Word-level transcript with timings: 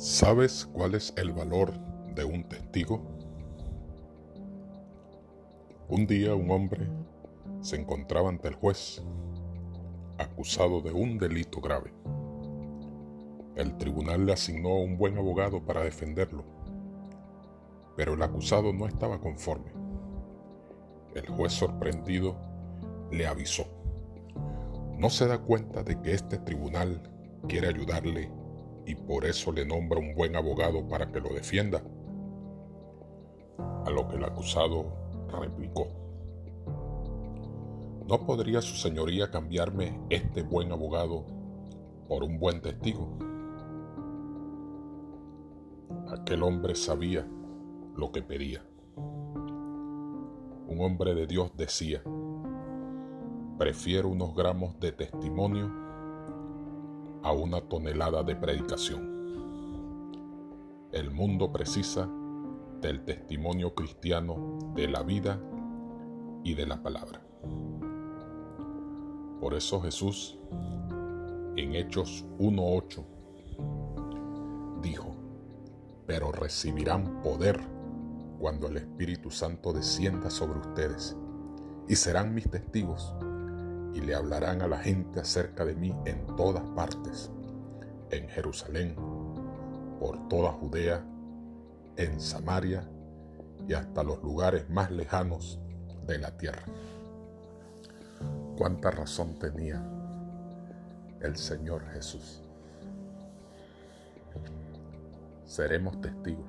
¿Sabes 0.00 0.64
cuál 0.64 0.94
es 0.94 1.12
el 1.16 1.32
valor 1.32 1.72
de 2.14 2.22
un 2.22 2.44
testigo? 2.44 3.02
Un 5.88 6.06
día 6.06 6.36
un 6.36 6.48
hombre 6.52 6.88
se 7.62 7.74
encontraba 7.74 8.28
ante 8.28 8.46
el 8.46 8.54
juez 8.54 9.02
acusado 10.16 10.82
de 10.82 10.92
un 10.92 11.18
delito 11.18 11.60
grave. 11.60 11.92
El 13.56 13.76
tribunal 13.76 14.24
le 14.24 14.34
asignó 14.34 14.76
un 14.76 14.98
buen 14.98 15.18
abogado 15.18 15.64
para 15.64 15.82
defenderlo, 15.82 16.44
pero 17.96 18.14
el 18.14 18.22
acusado 18.22 18.72
no 18.72 18.86
estaba 18.86 19.18
conforme. 19.18 19.72
El 21.16 21.26
juez 21.26 21.52
sorprendido 21.52 22.36
le 23.10 23.26
avisó. 23.26 23.66
¿No 24.96 25.10
se 25.10 25.26
da 25.26 25.38
cuenta 25.38 25.82
de 25.82 26.00
que 26.00 26.12
este 26.12 26.38
tribunal 26.38 27.02
quiere 27.48 27.66
ayudarle 27.66 28.37
y 28.88 28.94
por 28.94 29.26
eso 29.26 29.52
le 29.52 29.66
nombra 29.66 30.00
un 30.00 30.14
buen 30.14 30.34
abogado 30.34 30.88
para 30.88 31.12
que 31.12 31.20
lo 31.20 31.28
defienda. 31.28 31.82
A 33.84 33.90
lo 33.90 34.08
que 34.08 34.16
el 34.16 34.24
acusado 34.24 34.86
replicó, 35.30 35.88
¿no 38.06 38.24
podría 38.24 38.62
su 38.62 38.76
señoría 38.76 39.30
cambiarme 39.30 40.00
este 40.08 40.42
buen 40.42 40.72
abogado 40.72 41.26
por 42.08 42.24
un 42.24 42.38
buen 42.38 42.62
testigo? 42.62 43.18
Aquel 46.10 46.42
hombre 46.42 46.74
sabía 46.74 47.28
lo 47.94 48.10
que 48.10 48.22
pedía. 48.22 48.64
Un 50.66 50.80
hombre 50.80 51.14
de 51.14 51.26
Dios 51.26 51.54
decía, 51.54 52.02
prefiero 53.58 54.08
unos 54.08 54.34
gramos 54.34 54.80
de 54.80 54.92
testimonio 54.92 55.87
a 57.22 57.32
una 57.32 57.60
tonelada 57.60 58.22
de 58.22 58.36
predicación. 58.36 59.18
El 60.92 61.10
mundo 61.10 61.52
precisa 61.52 62.08
del 62.80 63.04
testimonio 63.04 63.74
cristiano 63.74 64.58
de 64.74 64.88
la 64.88 65.02
vida 65.02 65.40
y 66.44 66.54
de 66.54 66.66
la 66.66 66.82
palabra. 66.82 67.20
Por 69.40 69.54
eso 69.54 69.80
Jesús 69.80 70.38
en 71.56 71.74
Hechos 71.74 72.24
1.8 72.38 73.04
dijo, 74.82 75.14
pero 76.06 76.32
recibirán 76.32 77.20
poder 77.22 77.60
cuando 78.38 78.68
el 78.68 78.78
Espíritu 78.78 79.30
Santo 79.30 79.72
descienda 79.72 80.30
sobre 80.30 80.60
ustedes 80.60 81.16
y 81.88 81.96
serán 81.96 82.34
mis 82.34 82.48
testigos 82.48 83.14
y 83.94 84.00
le 84.00 84.14
hablarán 84.14 84.62
a 84.62 84.68
la 84.68 84.78
gente 84.78 85.20
acerca 85.20 85.64
de 85.64 85.74
mí 85.74 85.94
en 86.04 86.26
todas 86.36 86.62
partes, 86.76 87.30
en 88.10 88.28
Jerusalén, 88.28 88.94
por 89.98 90.28
toda 90.28 90.52
Judea, 90.52 91.04
en 91.96 92.20
Samaria 92.20 92.88
y 93.66 93.74
hasta 93.74 94.02
los 94.02 94.22
lugares 94.22 94.68
más 94.70 94.90
lejanos 94.90 95.58
de 96.06 96.18
la 96.18 96.36
tierra. 96.36 96.62
Cuánta 98.56 98.90
razón 98.90 99.38
tenía 99.38 99.82
el 101.20 101.36
Señor 101.36 101.84
Jesús. 101.92 102.42
Seremos 105.44 106.00
testigos, 106.00 106.46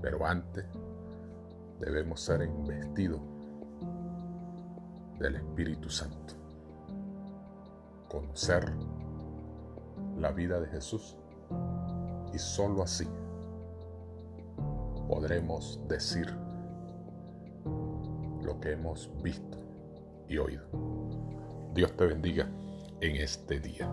pero 0.00 0.24
antes 0.26 0.64
debemos 1.80 2.20
ser 2.20 2.42
investidos 2.42 3.20
del 5.18 5.36
Espíritu 5.36 5.90
Santo. 5.90 6.34
Conocer 8.08 8.72
la 10.18 10.30
vida 10.32 10.60
de 10.60 10.68
Jesús 10.68 11.16
y 12.32 12.38
sólo 12.38 12.82
así 12.82 13.06
podremos 15.08 15.80
decir 15.88 16.26
lo 18.42 18.60
que 18.60 18.72
hemos 18.72 19.10
visto 19.22 19.58
y 20.28 20.38
oído. 20.38 20.64
Dios 21.74 21.96
te 21.96 22.06
bendiga 22.06 22.48
en 23.00 23.16
este 23.16 23.60
día. 23.60 23.88